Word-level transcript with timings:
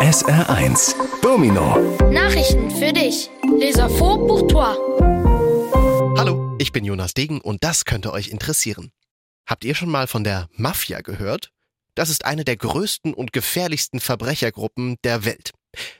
SR1 0.00 0.94
Domino 1.20 1.76
Nachrichten 2.10 2.70
für 2.70 2.90
dich. 2.90 3.28
Les 3.58 3.76
infos 3.76 4.16
pour 4.26 4.48
toi. 4.48 4.74
Hallo, 6.16 6.56
ich 6.58 6.72
bin 6.72 6.86
Jonas 6.86 7.12
Degen 7.12 7.42
und 7.42 7.62
das 7.62 7.84
könnte 7.84 8.10
euch 8.14 8.28
interessieren. 8.28 8.92
Habt 9.46 9.62
ihr 9.62 9.74
schon 9.74 9.90
mal 9.90 10.06
von 10.06 10.24
der 10.24 10.48
Mafia 10.52 11.02
gehört? 11.02 11.50
Das 11.94 12.08
ist 12.08 12.24
eine 12.24 12.44
der 12.46 12.56
größten 12.56 13.12
und 13.12 13.34
gefährlichsten 13.34 14.00
Verbrechergruppen 14.00 14.96
der 15.04 15.26
Welt. 15.26 15.52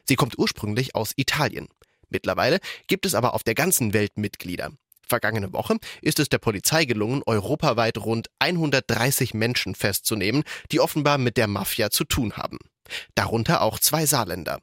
Sie 0.09 0.17
kommt 0.17 0.39
ursprünglich 0.39 0.95
aus 0.95 1.13
Italien. 1.17 1.69
Mittlerweile 2.09 2.61
gibt 2.87 3.05
es 3.05 3.15
aber 3.15 3.35
auf 3.35 3.43
der 3.43 3.55
ganzen 3.55 3.93
Welt 3.93 4.17
Mitglieder. 4.17 4.71
Vergangene 5.07 5.53
Woche 5.53 5.77
ist 6.01 6.21
es 6.21 6.31
der 6.31 6.39
Polizei 6.39 6.87
gelungen, 6.87 7.23
europaweit 7.27 7.99
rund 7.99 8.29
130 8.39 9.35
Menschen 9.35 9.75
festzunehmen, 9.75 10.43
die 10.73 10.81
offenbar 10.81 11.19
mit 11.19 11.37
der 11.37 11.49
Mafia 11.49 11.91
zu 11.91 12.05
tun 12.05 12.39
haben. 12.39 12.57
Darunter 13.15 13.63
auch 13.63 13.79
zwei 13.79 14.07
Saarländer. 14.07 14.59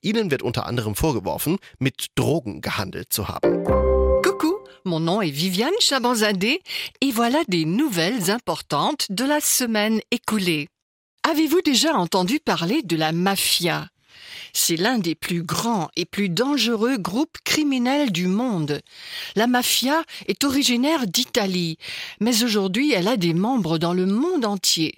Ihnen 0.00 0.30
wird 0.30 0.42
unter 0.42 0.66
anderem 0.66 0.94
vorgeworfen, 0.94 1.58
mit 1.78 2.06
Drogen 2.14 2.60
gehandelt 2.60 3.12
zu 3.12 3.28
haben. 3.28 3.64
Coucou, 4.22 4.58
mon 4.84 5.00
nom 5.00 5.22
est 5.22 5.30
Viviane 5.30 5.80
Chabanzadeh 5.80 6.60
et 7.00 7.12
voilà 7.12 7.42
des 7.48 7.64
nouvelles 7.64 8.30
importantes 8.30 9.06
de 9.10 9.24
la 9.24 9.40
semaine 9.40 10.00
écoulée. 10.10 10.68
Avez-vous 11.28 11.60
déjà 11.60 11.94
entendu 11.94 12.40
parler 12.40 12.82
de 12.82 12.96
la 12.96 13.12
mafia? 13.12 13.88
C'est 14.52 14.76
l'un 14.76 14.98
des 14.98 15.14
plus 15.14 15.42
grands 15.42 15.88
et 15.94 16.04
plus 16.04 16.28
dangereux 16.28 16.96
groupes 16.96 17.36
criminels 17.44 18.10
du 18.10 18.26
monde. 18.26 18.80
La 19.36 19.46
mafia 19.46 20.02
est 20.26 20.42
originaire 20.44 21.06
d'Italie, 21.06 21.76
mais 22.20 22.42
aujourd'hui 22.42 22.92
elle 22.92 23.08
a 23.08 23.16
des 23.16 23.34
membres 23.34 23.78
dans 23.78 23.92
le 23.92 24.06
monde 24.06 24.44
entier. 24.44 24.94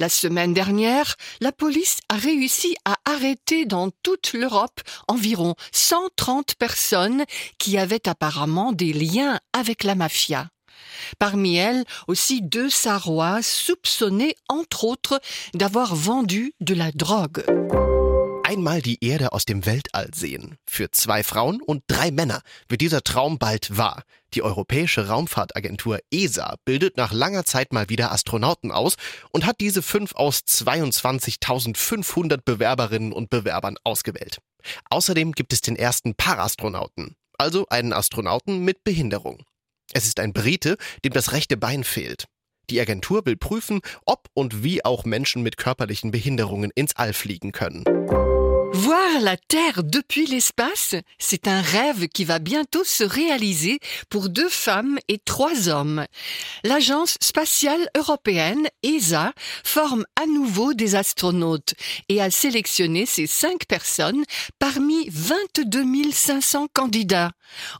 La 0.00 0.08
semaine 0.08 0.54
dernière, 0.54 1.16
la 1.42 1.52
police 1.52 1.98
a 2.08 2.14
réussi 2.14 2.74
à 2.86 2.96
arrêter 3.04 3.66
dans 3.66 3.90
toute 4.02 4.32
l'Europe 4.32 4.80
environ 5.08 5.56
130 5.72 6.54
personnes 6.54 7.26
qui 7.58 7.76
avaient 7.76 8.08
apparemment 8.08 8.72
des 8.72 8.94
liens 8.94 9.38
avec 9.52 9.84
la 9.84 9.94
mafia. 9.94 10.48
Parmi 11.18 11.56
elles, 11.56 11.84
aussi 12.08 12.40
deux 12.40 12.70
Sarrois 12.70 13.42
soupçonnés, 13.42 14.36
entre 14.48 14.84
autres, 14.84 15.20
d'avoir 15.52 15.94
vendu 15.94 16.54
de 16.60 16.72
la 16.72 16.92
drogue. 16.92 17.44
Einmal 18.50 18.82
die 18.82 19.04
Erde 19.04 19.30
aus 19.30 19.44
dem 19.44 19.64
Weltall 19.64 20.10
sehen. 20.12 20.56
Für 20.66 20.90
zwei 20.90 21.22
Frauen 21.22 21.62
und 21.62 21.84
drei 21.86 22.10
Männer 22.10 22.42
wird 22.68 22.80
dieser 22.80 23.04
Traum 23.04 23.38
bald 23.38 23.78
wahr. 23.78 24.02
Die 24.34 24.42
Europäische 24.42 25.06
Raumfahrtagentur 25.06 26.00
ESA 26.10 26.56
bildet 26.64 26.96
nach 26.96 27.12
langer 27.12 27.44
Zeit 27.44 27.72
mal 27.72 27.88
wieder 27.90 28.10
Astronauten 28.10 28.72
aus 28.72 28.96
und 29.30 29.46
hat 29.46 29.60
diese 29.60 29.82
fünf 29.82 30.16
aus 30.16 30.40
22.500 30.40 32.40
Bewerberinnen 32.44 33.12
und 33.12 33.30
Bewerbern 33.30 33.76
ausgewählt. 33.84 34.38
Außerdem 34.90 35.30
gibt 35.30 35.52
es 35.52 35.60
den 35.60 35.76
ersten 35.76 36.16
Parastronauten, 36.16 37.14
also 37.38 37.68
einen 37.68 37.92
Astronauten 37.92 38.64
mit 38.64 38.82
Behinderung. 38.82 39.44
Es 39.92 40.06
ist 40.06 40.18
ein 40.18 40.32
Brite, 40.32 40.76
dem 41.04 41.12
das 41.12 41.30
rechte 41.30 41.56
Bein 41.56 41.84
fehlt. 41.84 42.24
Die 42.68 42.80
Agentur 42.80 43.24
will 43.26 43.36
prüfen, 43.36 43.78
ob 44.06 44.26
und 44.34 44.64
wie 44.64 44.84
auch 44.84 45.04
Menschen 45.04 45.44
mit 45.44 45.56
körperlichen 45.56 46.10
Behinderungen 46.10 46.72
ins 46.74 46.96
All 46.96 47.12
fliegen 47.12 47.52
können. 47.52 47.84
Voir 48.72 49.20
la 49.20 49.36
Terre 49.36 49.82
depuis 49.82 50.26
l'espace, 50.26 50.94
c'est 51.18 51.48
un 51.48 51.60
rêve 51.60 52.06
qui 52.06 52.24
va 52.24 52.38
bientôt 52.38 52.84
se 52.84 53.02
réaliser 53.02 53.80
pour 54.08 54.28
deux 54.28 54.48
femmes 54.48 54.98
et 55.08 55.18
trois 55.18 55.68
hommes. 55.68 56.06
L'Agence 56.62 57.16
spatiale 57.20 57.90
européenne, 57.96 58.68
ESA, 58.84 59.32
forme 59.64 60.04
à 60.20 60.26
nouveau 60.26 60.72
des 60.72 60.94
astronautes 60.94 61.74
et 62.08 62.20
a 62.20 62.30
sélectionné 62.30 63.06
ces 63.06 63.26
cinq 63.26 63.66
personnes 63.66 64.22
parmi 64.60 65.08
22 65.10 66.12
500 66.12 66.68
candidats. 66.72 67.32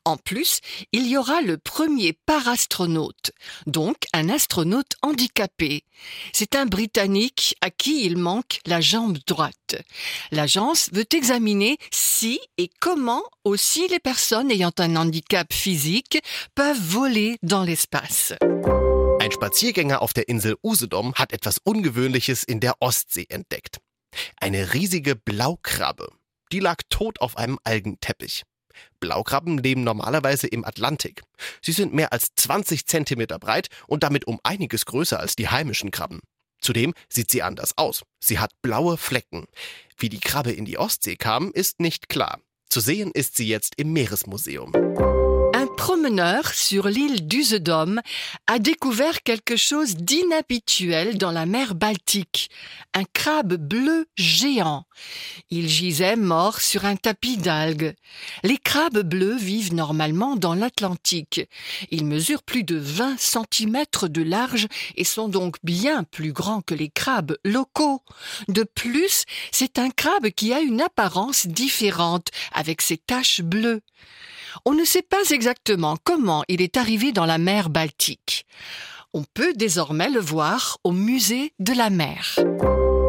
En 0.05 0.17
plus, 0.17 0.59
il 0.93 1.07
y 1.07 1.17
aura 1.17 1.41
le 1.41 1.57
premier 1.57 2.15
parastronaute, 2.27 3.31
donc 3.67 3.97
un 4.13 4.29
astronaute 4.29 4.93
handicapé. 5.03 5.85
C'est 6.33 6.57
un 6.57 6.67
Britannique 6.67 7.55
à 7.61 7.71
qui 7.71 8.05
il 8.05 8.17
manque 8.17 8.61
la 8.67 8.81
jambe 8.81 9.19
droite. 9.27 9.60
L'agence 10.31 10.91
veut 10.93 11.07
examiner 11.15 11.79
si 11.91 12.41
et 12.57 12.71
comment 12.81 13.23
aussi 13.45 13.87
les 13.89 13.99
personnes 13.99 14.51
ayant 14.51 14.73
un 14.79 14.97
handicap 14.97 15.53
physique 15.53 16.23
peuvent 16.55 16.81
voler 16.81 17.37
dans 17.43 17.65
l'espace. 17.65 18.35
Ein 19.21 19.33
Spaziergänger 19.33 20.01
auf 20.01 20.13
der 20.13 20.29
Insel 20.29 20.57
Usedom 20.63 21.15
hat 21.15 21.33
etwas 21.33 21.59
Ungewöhnliches 21.63 22.43
in 22.43 22.61
der 22.61 22.75
Ostsee 22.81 23.27
entdeckt. 23.29 23.79
Eine 24.41 24.73
riesige 24.73 25.15
Blaukrabbe. 25.15 26.11
Die 26.53 26.61
lag 26.61 26.77
tot 26.89 27.21
auf 27.21 27.37
einem 27.37 27.59
Algenteppich. 27.63 28.45
Blaukrabben 28.99 29.59
leben 29.59 29.85
normalerweise 29.85 30.47
im 30.47 30.65
Atlantik. 30.65 31.23
Sie 31.63 31.73
sind 31.73 31.93
mehr 31.93 32.13
als 32.13 32.35
20 32.37 32.87
Zentimeter 32.87 33.39
breit 33.39 33.69
und 33.87 34.03
damit 34.03 34.27
um 34.27 34.41
einiges 34.43 34.87
größer 34.87 35.21
als 35.21 35.37
die 35.37 35.49
heimischen 35.49 35.91
Krabben. 35.91 36.21
Zudem 36.61 36.95
sieht 37.09 37.31
sie 37.31 37.43
anders 37.43 37.77
aus. 37.77 38.03
Sie 38.21 38.39
hat 38.39 38.53
blaue 38.63 38.97
Flecken. 38.97 39.47
Wie 39.97 40.09
die 40.09 40.21
Krabbe 40.21 40.53
in 40.53 40.65
die 40.65 40.79
Ostsee 40.79 41.17
kam, 41.17 41.51
ist 41.53 41.81
nicht 41.81 42.09
klar. 42.09 42.41
Zu 42.69 42.81
sehen 42.81 43.11
ist 43.13 43.37
sie 43.37 43.49
jetzt 43.49 43.75
im 43.77 43.93
Meeresmuseum. 43.93 44.73
Promeneur 45.81 46.53
sur 46.53 46.89
l'île 46.89 47.27
d'Usedom 47.27 48.01
a 48.47 48.59
découvert 48.59 49.23
quelque 49.23 49.57
chose 49.57 49.97
d'inhabituel 49.97 51.17
dans 51.17 51.31
la 51.31 51.47
mer 51.47 51.75
Baltique, 51.75 52.51
un 52.93 53.05
crabe 53.05 53.55
bleu 53.55 54.07
géant. 54.15 54.85
Il 55.49 55.71
gisait 55.71 56.17
mort 56.17 56.61
sur 56.61 56.85
un 56.85 56.97
tapis 56.97 57.39
d'algues. 57.39 57.95
Les 58.43 58.59
crabes 58.59 59.01
bleus 59.01 59.39
vivent 59.39 59.73
normalement 59.73 60.37
dans 60.37 60.55
l'Atlantique. 60.55 61.49
Ils 61.91 62.05
mesurent 62.05 62.43
plus 62.43 62.63
de 62.63 62.77
20 62.77 63.17
cm 63.19 63.85
de 64.03 64.23
large 64.23 64.69
et 64.97 65.05
sont 65.05 65.31
donc 65.31 65.57
bien 65.63 66.05
plus 66.05 66.35
grands 66.35 66.61
que 66.61 66.75
les 66.75 66.91
crabes 66.91 67.39
locaux. 67.43 68.03
De 68.49 68.65
plus, 68.65 69.25
c'est 69.51 69.79
un 69.79 69.89
crabe 69.89 70.29
qui 70.29 70.53
a 70.53 70.61
une 70.61 70.83
apparence 70.83 71.47
différente 71.47 72.29
avec 72.53 72.83
ses 72.83 72.99
taches 72.99 73.41
bleues. 73.41 73.81
On 74.65 74.75
ne 74.75 74.85
sait 74.85 75.03
pas 75.03 75.31
exactement 75.31 75.97
comment 76.03 76.45
il 76.49 76.61
est 76.61 76.77
arrivé 76.77 77.13
dans 77.13 77.27
la 77.27 77.39
mer 77.39 77.71
Baltique. 77.71 78.47
On 79.13 79.25
peut 79.35 79.53
désormais 79.55 80.11
le 80.11 80.21
voir 80.21 80.79
au 80.85 80.93
musée 80.93 81.53
de 81.59 81.73
la 81.73 81.91
mer. 81.91 82.39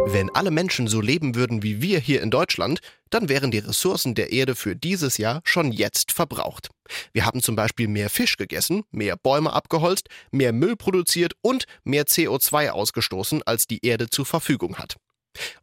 Wenn 0.07 0.29
alle 0.33 0.51
Menschen 0.51 0.87
so 0.87 0.99
leben 0.99 1.35
würden 1.35 1.63
wie 1.63 1.81
wir 1.81 1.99
hier 1.99 2.21
in 2.21 2.31
Deutschland, 2.31 2.79
dann 3.11 3.29
wären 3.29 3.51
die 3.51 3.59
Ressourcen 3.59 4.15
der 4.15 4.31
Erde 4.31 4.55
für 4.55 4.75
dieses 4.75 5.17
Jahr 5.17 5.41
schon 5.43 5.71
jetzt 5.71 6.11
verbraucht. 6.11 6.69
Wir 7.13 7.25
haben 7.25 7.41
zum 7.41 7.55
Beispiel 7.55 7.87
mehr 7.87 8.09
Fisch 8.09 8.35
gegessen, 8.35 8.83
mehr 8.91 9.15
Bäume 9.15 9.53
abgeholzt, 9.53 10.09
mehr 10.31 10.53
Müll 10.53 10.75
produziert 10.75 11.33
und 11.41 11.65
mehr 11.83 12.05
CO2 12.05 12.71
ausgestoßen, 12.71 13.43
als 13.45 13.67
die 13.67 13.85
Erde 13.85 14.09
zur 14.09 14.25
Verfügung 14.25 14.77
hat. 14.77 14.95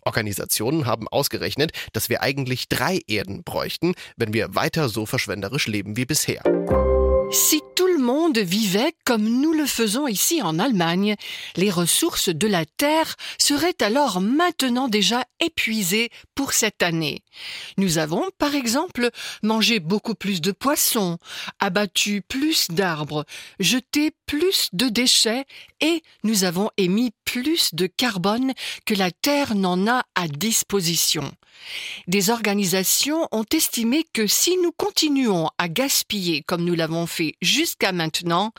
Organisationen 0.03 0.87
haben 0.87 1.09
ausgerechnet, 1.09 1.73
dass 1.93 2.09
wir 2.09 2.23
eigentlich 2.23 2.69
drei 2.69 3.01
Erden 3.07 3.43
bräuchten, 3.43 3.95
wenn 4.17 4.33
wir 4.33 4.55
weiter 4.55 4.89
so 4.89 5.07
verschwenderisch 5.07 5.67
leben 5.67 5.97
wie 5.97 6.07
bisher. 6.07 6.43
Si 7.31 7.61
tout 7.75 7.87
le 7.87 7.99
monde 7.99 8.39
vivait 8.39 8.95
comme 9.05 9.29
nous 9.29 9.53
le 9.53 9.67
faisons 9.67 10.07
ici 10.07 10.41
en 10.41 10.59
Allemagne, 10.59 11.15
les 11.57 11.71
ressources 11.71 12.31
de 12.31 12.47
la 12.47 12.65
Terre 12.65 13.17
seraient 13.37 13.83
alors 13.83 14.23
maintenant 14.23 14.89
déjà 14.89 15.25
épuisées 15.39 16.09
pour 16.35 16.55
cette 16.55 16.83
année. 16.83 17.23
Nous 17.77 17.99
avons, 17.99 18.25
par 18.39 18.55
exemple, 18.55 19.11
mangé 19.43 19.79
beaucoup 19.79 20.15
plus 20.15 20.41
de 20.41 20.53
poissons, 20.53 21.19
abattu 21.61 22.23
plus 22.23 22.69
d'arbres, 22.71 23.27
jeté 23.61 24.13
plus 24.25 24.71
de 24.73 24.89
déchets 24.89 25.45
et 25.81 26.03
nous 26.25 26.45
avons 26.45 26.71
émis 26.79 27.11
plus 27.33 27.75
de 27.75 27.87
carbone 27.87 28.55
que 28.87 28.95
la 28.95 29.11
Terre 29.11 29.55
n'en 29.55 29.87
a 29.87 30.03
à 30.15 30.29
disposition. 30.29 31.31
Des 32.07 32.31
organisations 32.31 33.29
ont 33.33 33.45
estimé 33.53 34.07
que 34.15 34.27
si 34.27 34.57
nous 34.57 34.73
continuons 34.73 35.51
à 35.59 35.69
gaspiller 35.69 36.43
comme 36.43 36.65
nous 36.65 36.75
l'avons 36.75 37.07
fait 37.07 37.35
jusqu'à 37.43 37.93
maintenant, 37.93 38.53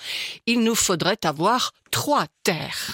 il 0.45 0.59
nous 0.59 0.75
faudrait 0.75 1.17
avoir 1.23 1.73
trois 1.89 2.27
terres. 2.43 2.93